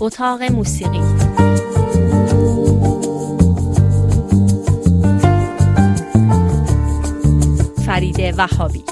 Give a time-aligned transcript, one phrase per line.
[0.00, 1.00] اتاق موسیقی.
[7.86, 8.84] فرید وهابی.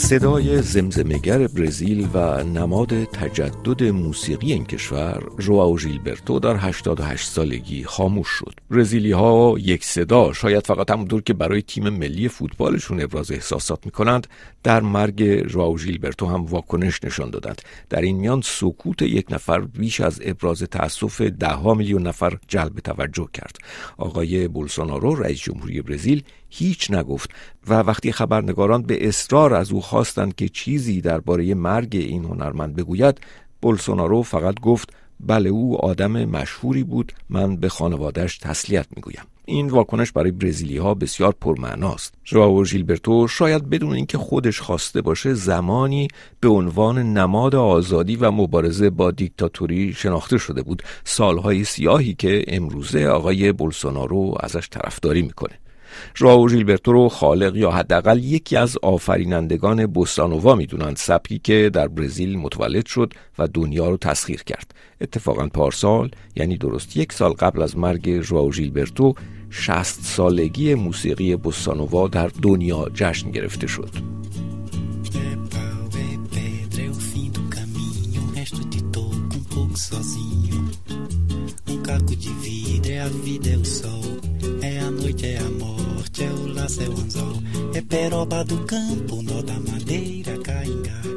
[0.00, 8.28] صدای زمزمگر برزیل و نماد تجدد موسیقی این کشور رواو ژیلبرتو در 88 سالگی خاموش
[8.28, 8.54] شد.
[8.70, 14.26] برزیلی ها یک صدا شاید فقط همونطور که برای تیم ملی فوتبالشون ابراز احساسات می‌کنند
[14.62, 17.62] در مرگ رواو ژیلبرتو هم واکنش نشان دادند.
[17.90, 23.28] در این میان سکوت یک نفر بیش از ابراز تاسف ده میلیون نفر جلب توجه
[23.32, 23.56] کرد.
[23.96, 27.30] آقای بولسونارو رئیس جمهوری برزیل هیچ نگفت
[27.68, 33.20] و وقتی خبرنگاران به اصرار از او خواستند که چیزی درباره مرگ این هنرمند بگوید
[33.62, 39.24] بولسونارو فقط گفت بله او آدم مشهوری بود من به خانوادهش تسلیت می‌گویم.
[39.44, 42.14] این واکنش برای برزیلی ها بسیار پرمعناست.
[42.24, 46.08] ژائو ژیلبرتو شاید بدون اینکه خودش خواسته باشه زمانی
[46.40, 50.82] به عنوان نماد آزادی و مبارزه با دیکتاتوری شناخته شده بود.
[51.04, 55.58] سالهای سیاهی که امروزه آقای بولسونارو ازش طرفداری می‌کنه.
[56.16, 60.96] ژائو ژیلبرتو رو خالق یا حداقل یکی از آفرینندگان بوسانووا می‌دونند.
[60.96, 64.74] سبکی که در برزیل متولد شد و دنیا رو تسخیر کرد.
[65.00, 69.14] اتفاقا پارسال یعنی درست یک سال قبل از مرگ ژائو ژیلبرتو
[69.50, 73.90] شست سالگی موسیقی بوسانووا در دنیا جشن گرفته شد.
[85.10, 87.42] noite, é a morte, é o laço, é o anzol,
[87.74, 91.09] é peroba do campo, nó da madeira, caingá.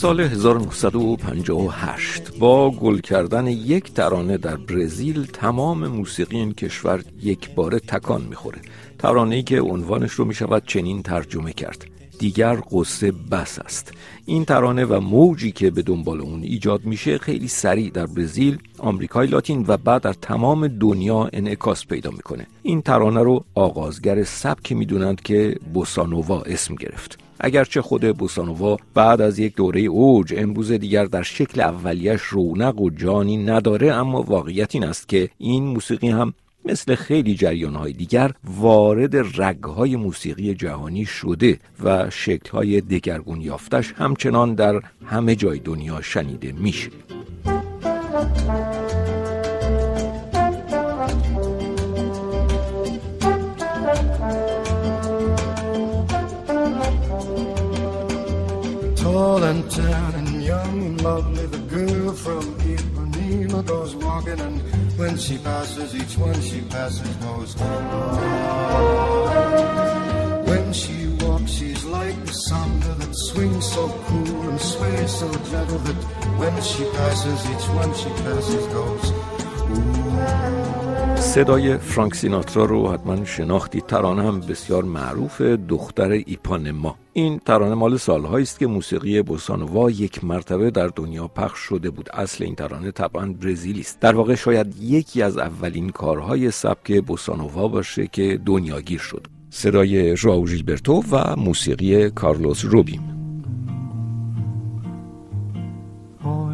[0.00, 7.78] سال 1958 با گل کردن یک ترانه در برزیل تمام موسیقی این کشور یک باره
[7.78, 8.58] تکان می‌خوره.
[8.98, 11.86] ترانه‌ای که عنوانش رو می‌شود چنین ترجمه کرد.
[12.18, 13.92] دیگر قصه بس است.
[14.26, 19.26] این ترانه و موجی که به دنبال اون ایجاد میشه خیلی سریع در برزیل، آمریکای
[19.26, 22.46] لاتین و بعد در تمام دنیا انعکاس پیدا می‌کنه.
[22.62, 27.18] این ترانه رو آغازگر سبک می‌دونند که بوسانووا اسم گرفت.
[27.40, 32.90] اگرچه خود بوسانووا بعد از یک دوره اوج امروز دیگر در شکل اولیش رونق و
[32.90, 36.34] جانی نداره اما واقعیت این است که این موسیقی هم
[36.64, 44.80] مثل خیلی جریانهای دیگر وارد رگهای موسیقی جهانی شده و شکلهای دگرگون یافتش همچنان در
[45.06, 46.90] همه جای دنیا شنیده میشه.
[59.00, 64.60] Tall and tan and young and lovely, the girl from Ipanema goes walking and
[64.98, 67.54] when she passes, each one she passes goes
[70.50, 75.78] When she walks, she's like the samba that swings so cool and sways so gentle
[75.78, 75.96] that
[76.38, 80.49] when she passes, each one she passes goes
[81.30, 83.80] صدای فرانک سیناترا رو حتما شناختی.
[83.80, 90.24] ترانه هم بسیار معروف دختر ایپانما این ترانه مال سالهایی است که موسیقی بوسانووا یک
[90.24, 92.08] مرتبه در دنیا پخش شده بود.
[92.12, 94.00] اصل این ترانه طبعا برزیلی است.
[94.00, 99.26] در واقع شاید یکی از اولین کارهای سبک بوسانووا باشه که دنیاگیر شد.
[99.50, 103.19] صدای ژائو ژیلبرتو و موسیقی کارلوس روبیم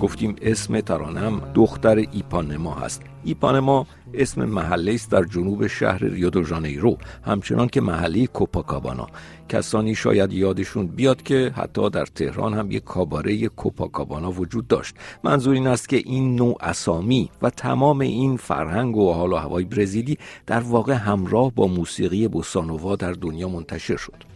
[0.00, 3.02] گفتیم اسم ترانم دختر ایپانما هست.
[3.24, 9.06] ایپانما اسم محله است در جنوب شهر ریو دو ژانیرو همچنان که محله کوپاکابانا.
[9.48, 14.94] کسانی شاید یادشون بیاد که حتی در تهران هم یک کاباره کوپاکابانا وجود داشت.
[15.24, 19.64] منظور این است که این نوع اسامی و تمام این فرهنگ و حال و هوای
[19.64, 24.31] برزیلی در واقع همراه با موسیقی بوسانووا در دنیا منتشر شد.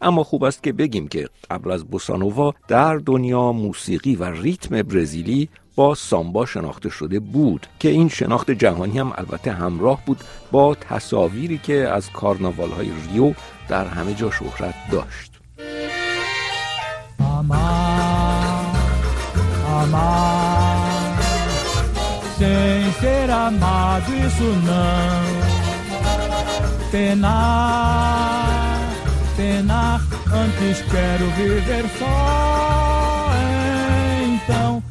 [0.00, 5.48] اما خوب است که بگیم که قبل از بوسانووا در دنیا موسیقی و ریتم برزیلی
[5.76, 10.20] با سامبا شناخته شده بود که این شناخت جهانی هم البته همراه بود
[10.52, 13.32] با تصاویری که از کارناوال های ریو
[13.68, 15.30] در همه جا شهرت داشت.
[26.92, 28.59] penar,
[30.32, 32.14] antes quero viver só.
[34.32, 34.82] Então,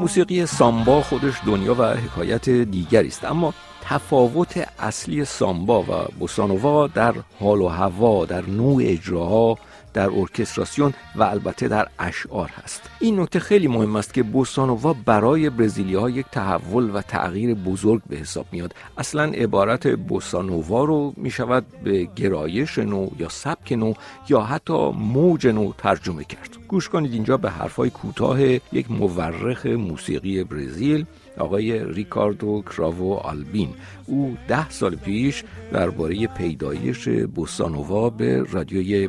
[0.00, 5.86] موسیقی سامبا خودش دنیا و حکایت دیگری است اما تفاوت اصلی سامبا و
[6.18, 9.58] بوسانووا در حال و هوا در نوع اجراها
[9.94, 12.82] در ارکستراسیون و البته در اشعار هست.
[13.00, 18.02] این نکته خیلی مهم است که بوسانووا برای برزیلی ها یک تحول و تغییر بزرگ
[18.08, 18.74] به حساب میاد.
[18.98, 23.92] اصلا عبارت بوسانووا رو می شود به گرایش نو یا سبک نو
[24.28, 26.56] یا حتی موج نو ترجمه کرد.
[26.68, 31.06] گوش کنید اینجا به حرفای کوتاه یک مورخ موسیقی برزیل
[31.38, 33.68] آقای ریکاردو کراوو آلبین.
[34.06, 39.08] او ده سال پیش درباره پیدایش بوسانووا به رادیوی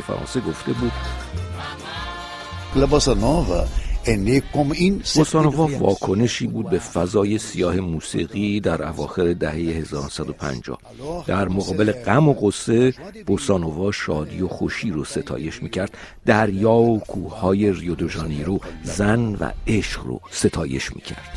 [0.00, 0.92] فرانسه گفته بود
[5.14, 10.78] بوسانووا واکنشی بود به فضای سیاه موسیقی در اواخر دهه 1950
[11.26, 12.94] در مقابل غم و قصه
[13.26, 15.98] بوسانووا شادی و خوشی رو ستایش می‌کرد.
[16.26, 21.28] دریا و کوههای ریو دو ژانیرو زن و عشق رو ستایش می‌کرد.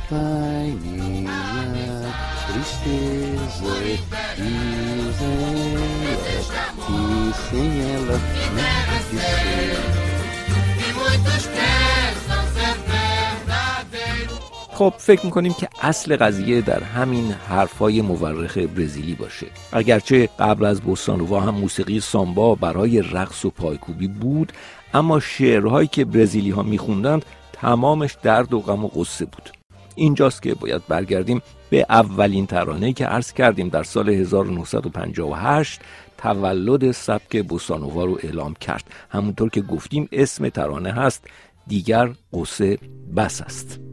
[14.82, 19.48] خب فکر می‌کنیم که اصل قضیه در همین حرفای مورخ برزیلی باشه.
[19.72, 24.52] اگرچه قبل از بوسانووا هم موسیقی سامبا برای رقص و پایکوبی بود
[24.94, 29.50] اما شعرهایی که برزیلی ها میخوندند تمامش درد و غم و قصه بود.
[29.96, 35.82] اینجاست که باید برگردیم به اولین ترانه که عرض کردیم در سال 1958
[36.18, 38.84] تولد سبک بوسانووا رو اعلام کرد.
[39.10, 41.26] همونطور که گفتیم اسم ترانه هست
[41.68, 42.78] دیگر قصه
[43.16, 43.91] بس است.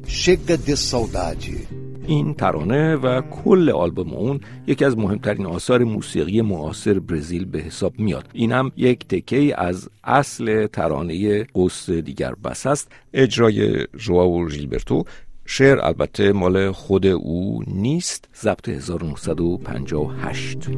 [2.06, 7.98] این ترانه و کل آلبوم اون یکی از مهمترین آثار موسیقی معاصر برزیل به حساب
[7.98, 8.28] میاد.
[8.32, 12.92] این هم یک تکه از اصل ترانه قص دیگر بس است.
[13.14, 15.04] اجرای ژواو ژیلبرتو.
[15.46, 18.28] شعر البته مال خود او نیست.
[18.42, 20.68] ضبط 1958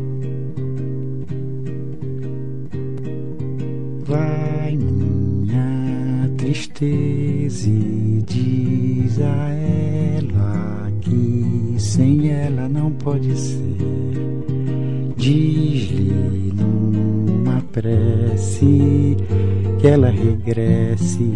[6.50, 13.76] tristeza e diz a ela que sem ela não pode ser.
[15.16, 19.16] Diz-lhe numa prece
[19.78, 21.32] que ela regresse,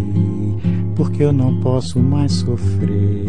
[0.97, 3.25] porque eu não posso mais sofrer.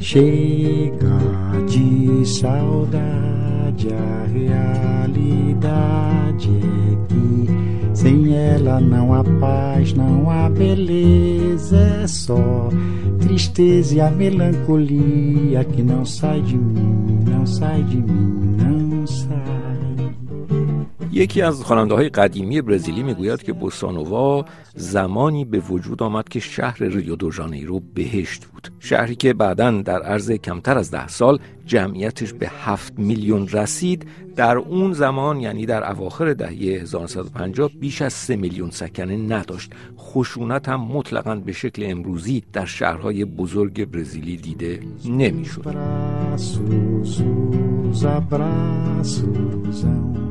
[0.00, 1.20] Chega
[1.68, 12.06] de saudade, a realidade é que sem ela não há paz, não há beleza, é
[12.06, 12.68] só
[13.20, 19.32] tristeza e a melancolia que não sai de mim, não sai de mim, não sai.
[21.14, 24.44] یکی از خواننده های قدیمی برزیلی می‌گوید که بوسانووا
[24.74, 30.02] زمانی به وجود آمد که شهر ریو دو ژانیرو بهشت بود شهری که بعدا در
[30.02, 34.06] عرض کمتر از ده سال جمعیتش به هفت میلیون رسید
[34.36, 39.72] در اون زمان یعنی در اواخر دهه 1950 بیش از سه میلیون سکنه نداشت.
[39.98, 45.76] خشونت هم مطلقا به شکل امروزی در شهرهای بزرگ برزیلی دیده نمی‌شد.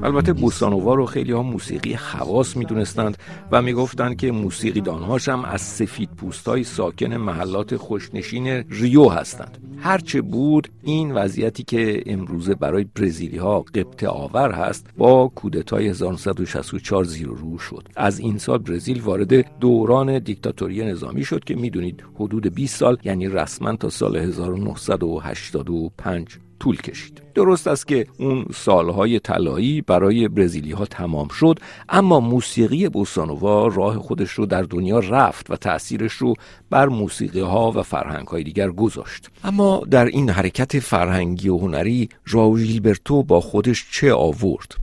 [0.03, 3.17] البته بوسانووا رو خیلی ها موسیقی خواص می‌دونستند
[3.51, 9.57] و می‌گفتند که موسیقی دانهاش هم از سفید پوستای ساکن محلات خوشنشین ریو هستند.
[9.77, 17.03] هرچه بود این وضعیتی که امروزه برای برزیلی ها قبط آور هست با کودتای 1964
[17.03, 17.87] زیر رو شد.
[17.95, 23.27] از این سال برزیل وارد دوران دیکتاتوری نظامی شد که می‌دونید حدود 20 سال یعنی
[23.27, 27.21] رسما تا سال 1985 طول کشید.
[27.35, 33.97] درست است که اون سالهای طلایی برای برزیلی ها تمام شد اما موسیقی بوسانووا راه
[33.97, 36.33] خودش رو در دنیا رفت و تأثیرش رو
[36.69, 39.29] بر موسیقی ها و فرهنگ های دیگر گذاشت.
[39.43, 44.75] اما در این حرکت فرهنگی و هنری ژائو ژیلبرتو با خودش چه آورد؟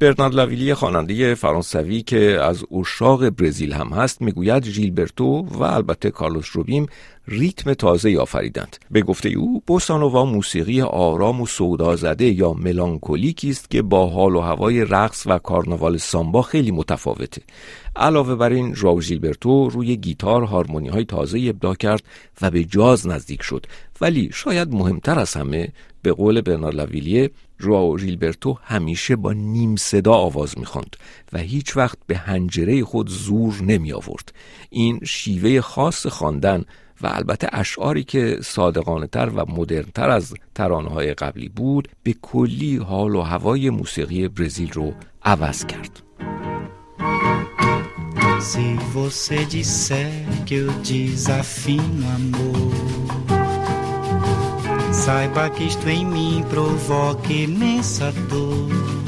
[0.00, 6.48] برنارد لاویلی خواننده فرانسوی که از اشاق برزیل هم هست می‌گوید ژیلبرتو و البته کارلوس
[6.52, 6.86] روبیم
[7.30, 8.76] ریتم تازه آفریدند.
[8.90, 14.40] به گفته او بوسانووا موسیقی آرام و سودازده یا ملانکولیکی است که با حال و
[14.40, 17.42] هوای رقص و کارناوال سامبا خیلی متفاوته.
[17.96, 22.02] علاوه بر این ژائو ژیلبرتو روی گیتار هارمونی های تازه ابداع کرد
[22.42, 23.66] و به جاز نزدیک شد.
[24.00, 25.68] ولی شاید مهمتر از همه
[26.02, 30.96] به قول برنار لاویلیه ژائو ژیلبرتو همیشه با نیم صدا آواز می‌خواند
[31.32, 34.32] و هیچ وقت به هنجره خود زور نمی آورد
[34.70, 36.64] این شیوه خاص خواندن
[37.02, 42.14] و البته اشعاری که صادقانه تر و مدرن تر از ترانه های قبلی بود به
[42.22, 44.92] کلی حال و هوای موسیقی برزیل رو
[45.22, 46.02] عوض کرد
[48.40, 50.10] Se você disser
[50.46, 52.72] que eu desafino amor,
[54.90, 58.99] saiba que isto em mim provoca imensa dor.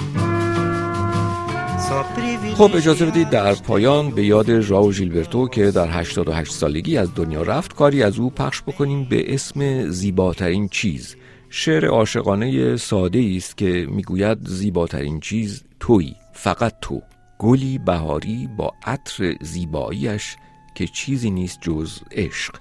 [2.55, 7.43] خب اجازه بدید در پایان به یاد ژائو ژیلبرتو که در 88 سالگی از دنیا
[7.43, 11.17] رفت کاری از او پخش بکنیم به اسم زیباترین چیز.
[11.51, 17.03] شعر عاشقانه ساده است که می‌گوید زیباترین چیز تویی فقط تو.
[17.39, 20.37] گلی بهاری با عطر زیباییش
[20.75, 22.55] که چیزی نیست جز عشق.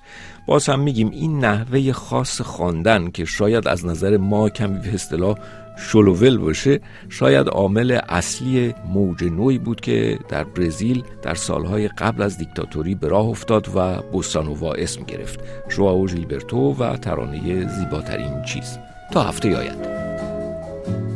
[0.47, 5.37] باز هم میگیم این نحوه خاص خواندن که شاید از نظر ما کمی به اصطلاح
[5.77, 12.37] شلوول باشه شاید عامل اصلی موج نوعی بود که در برزیل در سالهای قبل از
[12.37, 15.39] دیکتاتوری به راه افتاد و بوسانووا اسم گرفت.
[15.69, 18.77] ژواو ژیلبرتو و ترانه زیباترین چیز.
[19.11, 20.01] تا هفته آینده.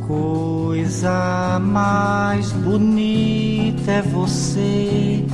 [0.07, 5.25] Coisa mais bonita é você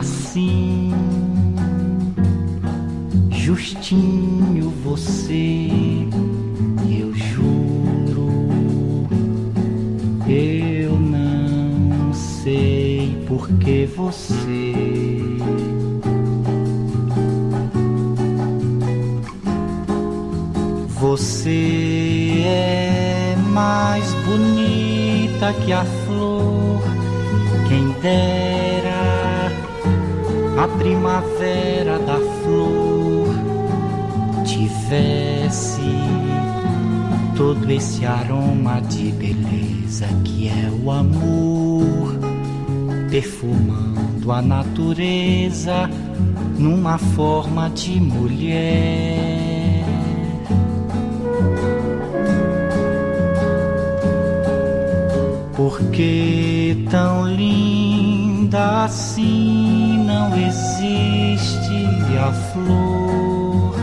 [0.00, 0.94] assim,
[3.30, 6.08] justinho você,
[13.72, 14.74] que você.
[21.00, 26.82] Você é mais bonita que a flor,
[27.66, 29.50] quem dera
[30.62, 33.28] a primavera da flor
[34.44, 35.80] tivesse
[37.36, 42.31] todo esse aroma de beleza que é o amor,
[43.12, 45.88] perfumando a natureza
[46.58, 49.84] numa forma de mulher.
[55.54, 63.74] Porque tão linda assim não existe a flor,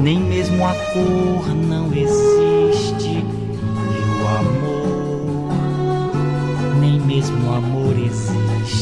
[0.00, 2.51] nem mesmo a cor não existe,
[7.22, 8.81] mesmo amor existe.